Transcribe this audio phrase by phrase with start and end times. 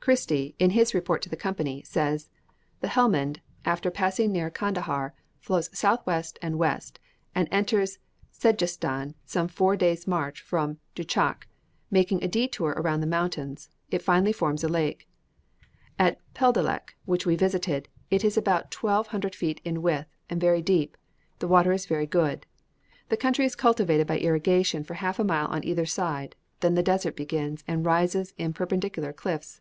[0.00, 2.30] Christie in his report to the Company says:
[2.80, 6.98] "The Helmend, after passing near Kandahar, flows south west and west,
[7.32, 8.00] and enters
[8.32, 11.46] Sedjestan some four days march from Douchak;
[11.92, 15.08] making a détour around the mountains, it finally forms a lake.
[15.96, 20.96] At Peldalek, which we visited, it is about 1200 feet in width, and very deep;
[21.38, 22.46] the water is very good.
[23.10, 26.82] The country is cultivated by irrigation for half a mile on either side; then the
[26.82, 29.60] desert begins, and rises in perpendicular cliffs.